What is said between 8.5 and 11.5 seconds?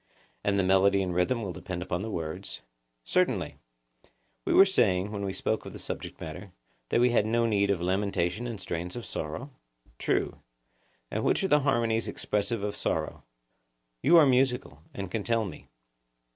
strains of sorrow? True. And which are